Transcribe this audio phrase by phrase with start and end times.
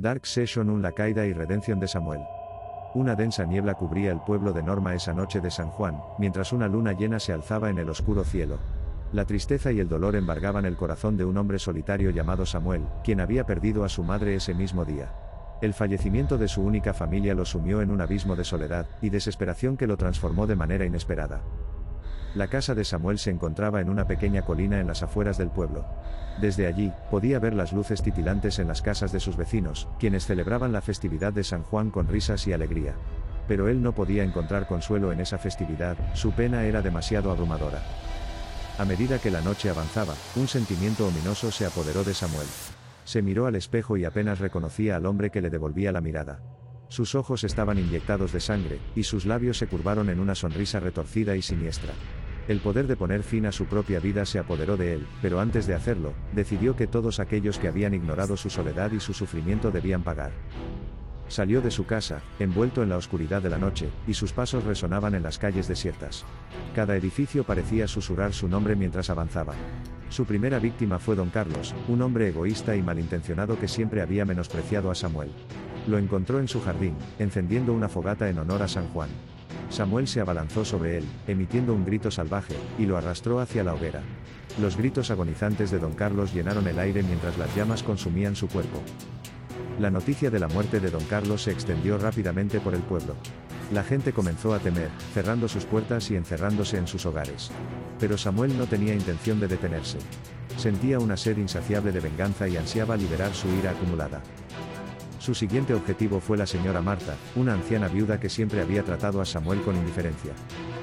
[0.00, 2.22] Dark Session 1 La caída y redención de Samuel.
[2.94, 6.68] Una densa niebla cubría el pueblo de Norma esa noche de San Juan, mientras una
[6.68, 8.56] luna llena se alzaba en el oscuro cielo.
[9.12, 13.20] La tristeza y el dolor embargaban el corazón de un hombre solitario llamado Samuel, quien
[13.20, 15.12] había perdido a su madre ese mismo día.
[15.60, 19.76] El fallecimiento de su única familia lo sumió en un abismo de soledad y desesperación
[19.76, 21.42] que lo transformó de manera inesperada.
[22.34, 25.84] La casa de Samuel se encontraba en una pequeña colina en las afueras del pueblo.
[26.40, 30.70] Desde allí, podía ver las luces titilantes en las casas de sus vecinos, quienes celebraban
[30.70, 32.94] la festividad de San Juan con risas y alegría.
[33.48, 37.82] Pero él no podía encontrar consuelo en esa festividad, su pena era demasiado abrumadora.
[38.78, 42.46] A medida que la noche avanzaba, un sentimiento ominoso se apoderó de Samuel.
[43.04, 46.40] Se miró al espejo y apenas reconocía al hombre que le devolvía la mirada.
[46.88, 51.36] Sus ojos estaban inyectados de sangre, y sus labios se curvaron en una sonrisa retorcida
[51.36, 51.92] y siniestra.
[52.48, 55.66] El poder de poner fin a su propia vida se apoderó de él, pero antes
[55.66, 60.02] de hacerlo, decidió que todos aquellos que habían ignorado su soledad y su sufrimiento debían
[60.02, 60.32] pagar.
[61.28, 65.14] Salió de su casa, envuelto en la oscuridad de la noche, y sus pasos resonaban
[65.14, 66.24] en las calles desiertas.
[66.74, 69.54] Cada edificio parecía susurrar su nombre mientras avanzaba.
[70.08, 74.90] Su primera víctima fue don Carlos, un hombre egoísta y malintencionado que siempre había menospreciado
[74.90, 75.30] a Samuel.
[75.86, 79.08] Lo encontró en su jardín, encendiendo una fogata en honor a San Juan.
[79.70, 84.02] Samuel se abalanzó sobre él, emitiendo un grito salvaje, y lo arrastró hacia la hoguera.
[84.60, 88.82] Los gritos agonizantes de don Carlos llenaron el aire mientras las llamas consumían su cuerpo.
[89.78, 93.14] La noticia de la muerte de don Carlos se extendió rápidamente por el pueblo.
[93.72, 97.50] La gente comenzó a temer, cerrando sus puertas y encerrándose en sus hogares.
[98.00, 99.98] Pero Samuel no tenía intención de detenerse.
[100.56, 104.20] Sentía una sed insaciable de venganza y ansiaba liberar su ira acumulada.
[105.20, 109.26] Su siguiente objetivo fue la señora Marta, una anciana viuda que siempre había tratado a
[109.26, 110.32] Samuel con indiferencia.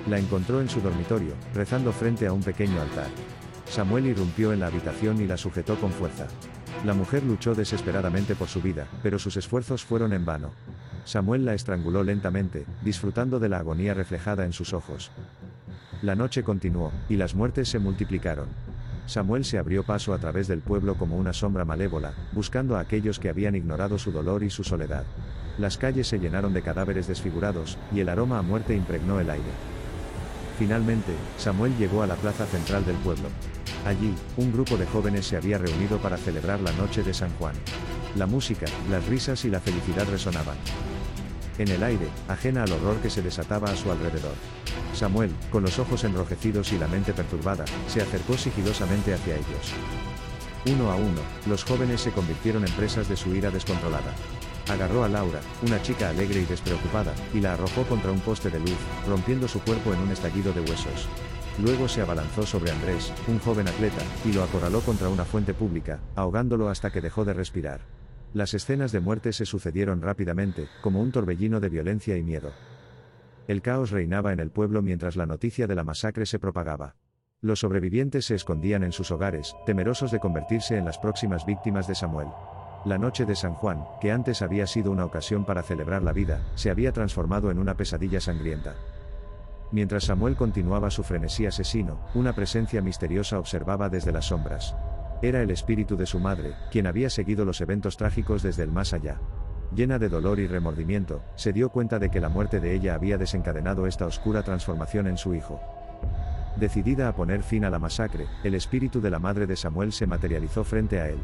[0.07, 3.07] La encontró en su dormitorio, rezando frente a un pequeño altar.
[3.65, 6.27] Samuel irrumpió en la habitación y la sujetó con fuerza.
[6.85, 10.51] La mujer luchó desesperadamente por su vida, pero sus esfuerzos fueron en vano.
[11.03, 15.09] Samuel la estranguló lentamente, disfrutando de la agonía reflejada en sus ojos.
[16.03, 18.49] La noche continuó, y las muertes se multiplicaron.
[19.07, 23.19] Samuel se abrió paso a través del pueblo como una sombra malévola, buscando a aquellos
[23.19, 25.05] que habían ignorado su dolor y su soledad.
[25.57, 29.49] Las calles se llenaron de cadáveres desfigurados, y el aroma a muerte impregnó el aire.
[30.59, 33.29] Finalmente, Samuel llegó a la plaza central del pueblo.
[33.85, 37.55] Allí, un grupo de jóvenes se había reunido para celebrar la noche de San Juan.
[38.15, 40.57] La música, las risas y la felicidad resonaban.
[41.57, 44.35] En el aire, ajena al horror que se desataba a su alrededor.
[44.93, 49.73] Samuel, con los ojos enrojecidos y la mente perturbada, se acercó sigilosamente hacia ellos.
[50.67, 54.13] Uno a uno, los jóvenes se convirtieron en presas de su ira descontrolada.
[54.69, 58.59] Agarró a Laura, una chica alegre y despreocupada, y la arrojó contra un poste de
[58.59, 61.07] luz, rompiendo su cuerpo en un estallido de huesos.
[61.63, 65.99] Luego se abalanzó sobre Andrés, un joven atleta, y lo acorraló contra una fuente pública,
[66.15, 67.96] ahogándolo hasta que dejó de respirar.
[68.33, 72.51] Las escenas de muerte se sucedieron rápidamente, como un torbellino de violencia y miedo.
[73.47, 76.95] El caos reinaba en el pueblo mientras la noticia de la masacre se propagaba.
[77.39, 81.95] Los sobrevivientes se escondían en sus hogares, temerosos de convertirse en las próximas víctimas de
[81.95, 82.27] Samuel.
[82.83, 86.41] La noche de San Juan, que antes había sido una ocasión para celebrar la vida,
[86.55, 88.75] se había transformado en una pesadilla sangrienta.
[89.71, 94.75] Mientras Samuel continuaba su frenesí asesino, una presencia misteriosa observaba desde las sombras.
[95.21, 98.93] Era el espíritu de su madre, quien había seguido los eventos trágicos desde el más
[98.93, 99.19] allá.
[99.75, 103.17] Llena de dolor y remordimiento, se dio cuenta de que la muerte de ella había
[103.17, 105.59] desencadenado esta oscura transformación en su hijo.
[106.55, 110.07] Decidida a poner fin a la masacre, el espíritu de la madre de Samuel se
[110.07, 111.19] materializó frente a él.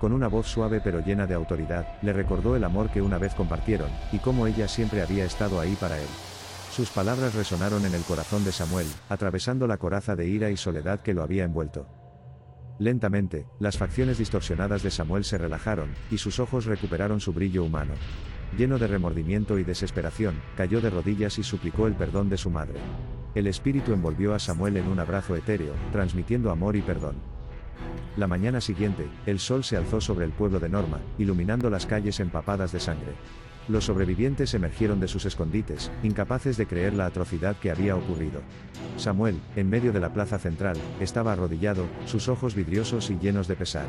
[0.00, 3.34] Con una voz suave pero llena de autoridad, le recordó el amor que una vez
[3.34, 6.06] compartieron, y cómo ella siempre había estado ahí para él.
[6.70, 11.00] Sus palabras resonaron en el corazón de Samuel, atravesando la coraza de ira y soledad
[11.00, 11.97] que lo había envuelto.
[12.78, 17.94] Lentamente, las facciones distorsionadas de Samuel se relajaron, y sus ojos recuperaron su brillo humano.
[18.56, 22.78] Lleno de remordimiento y desesperación, cayó de rodillas y suplicó el perdón de su madre.
[23.34, 27.16] El espíritu envolvió a Samuel en un abrazo etéreo, transmitiendo amor y perdón.
[28.16, 32.20] La mañana siguiente, el sol se alzó sobre el pueblo de Norma, iluminando las calles
[32.20, 33.12] empapadas de sangre.
[33.68, 38.40] Los sobrevivientes emergieron de sus escondites, incapaces de creer la atrocidad que había ocurrido.
[38.96, 43.56] Samuel, en medio de la plaza central, estaba arrodillado, sus ojos vidriosos y llenos de
[43.56, 43.86] pesar.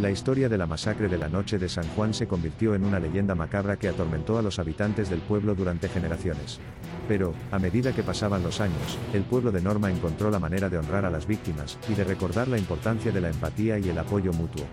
[0.00, 3.00] La historia de la masacre de la noche de San Juan se convirtió en una
[3.00, 6.60] leyenda macabra que atormentó a los habitantes del pueblo durante generaciones.
[7.08, 10.76] Pero, a medida que pasaban los años, el pueblo de Norma encontró la manera de
[10.76, 14.34] honrar a las víctimas, y de recordar la importancia de la empatía y el apoyo
[14.34, 14.66] mutuo.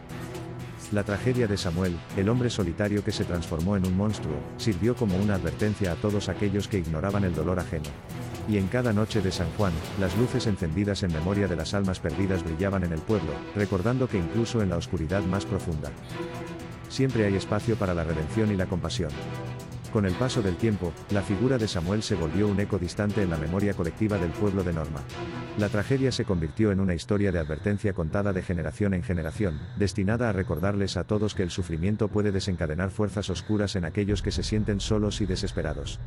[0.94, 5.18] La tragedia de Samuel, el hombre solitario que se transformó en un monstruo, sirvió como
[5.18, 7.90] una advertencia a todos aquellos que ignoraban el dolor ajeno.
[8.48, 12.00] Y en cada noche de San Juan, las luces encendidas en memoria de las almas
[12.00, 15.90] perdidas brillaban en el pueblo, recordando que incluso en la oscuridad más profunda,
[16.90, 19.10] siempre hay espacio para la redención y la compasión.
[19.92, 23.31] Con el paso del tiempo, la figura de Samuel se volvió un eco distante en
[23.31, 25.01] la memoria colectiva del pueblo de Norma.
[25.57, 30.29] La tragedia se convirtió en una historia de advertencia contada de generación en generación, destinada
[30.29, 34.41] a recordarles a todos que el sufrimiento puede desencadenar fuerzas oscuras en aquellos que se
[34.41, 36.00] sienten solos y desesperados.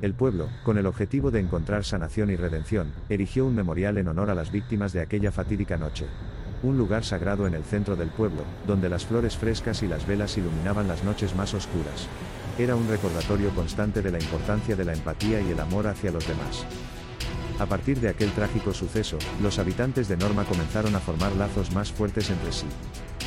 [0.00, 4.30] El pueblo, con el objetivo de encontrar sanación y redención, erigió un memorial en honor
[4.30, 6.06] a las víctimas de aquella fatídica noche.
[6.62, 10.38] Un lugar sagrado en el centro del pueblo, donde las flores frescas y las velas
[10.38, 12.08] iluminaban las noches más oscuras.
[12.58, 16.26] Era un recordatorio constante de la importancia de la empatía y el amor hacia los
[16.26, 16.64] demás.
[17.58, 21.92] A partir de aquel trágico suceso, los habitantes de Norma comenzaron a formar lazos más
[21.92, 22.66] fuertes entre sí.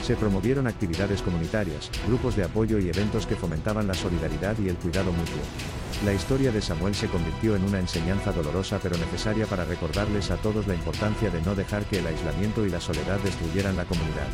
[0.03, 4.75] Se promovieron actividades comunitarias, grupos de apoyo y eventos que fomentaban la solidaridad y el
[4.75, 5.41] cuidado mutuo.
[6.05, 10.37] La historia de Samuel se convirtió en una enseñanza dolorosa pero necesaria para recordarles a
[10.37, 14.27] todos la importancia de no dejar que el aislamiento y la soledad destruyeran la comunidad.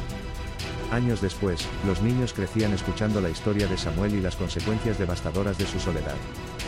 [0.91, 5.65] Años después, los niños crecían escuchando la historia de Samuel y las consecuencias devastadoras de
[5.65, 6.15] su soledad.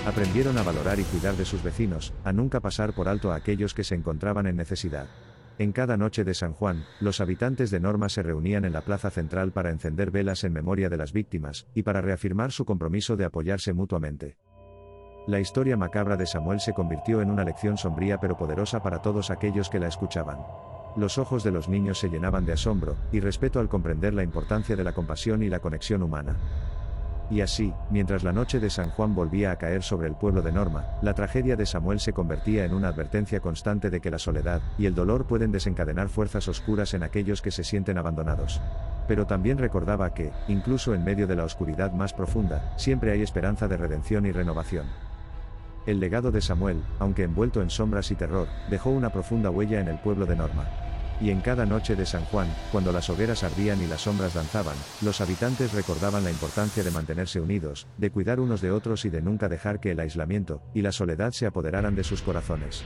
[0.05, 3.73] Aprendieron a valorar y cuidar de sus vecinos, a nunca pasar por alto a aquellos
[3.73, 5.07] que se encontraban en necesidad.
[5.57, 9.09] En cada noche de San Juan, los habitantes de Norma se reunían en la plaza
[9.09, 13.25] central para encender velas en memoria de las víctimas, y para reafirmar su compromiso de
[13.25, 14.37] apoyarse mutuamente.
[15.25, 19.31] La historia macabra de Samuel se convirtió en una lección sombría pero poderosa para todos
[19.31, 20.37] aquellos que la escuchaban.
[20.95, 24.75] Los ojos de los niños se llenaban de asombro y respeto al comprender la importancia
[24.75, 26.35] de la compasión y la conexión humana.
[27.29, 30.51] Y así, mientras la noche de San Juan volvía a caer sobre el pueblo de
[30.51, 34.61] Norma, la tragedia de Samuel se convertía en una advertencia constante de que la soledad
[34.77, 38.61] y el dolor pueden desencadenar fuerzas oscuras en aquellos que se sienten abandonados.
[39.07, 43.67] Pero también recordaba que, incluso en medio de la oscuridad más profunda, siempre hay esperanza
[43.67, 44.85] de redención y renovación.
[45.87, 49.87] El legado de Samuel, aunque envuelto en sombras y terror, dejó una profunda huella en
[49.87, 50.84] el pueblo de Norma.
[51.21, 54.75] Y en cada noche de San Juan, cuando las hogueras ardían y las sombras danzaban,
[55.01, 59.21] los habitantes recordaban la importancia de mantenerse unidos, de cuidar unos de otros y de
[59.21, 62.83] nunca dejar que el aislamiento y la soledad se apoderaran de sus corazones.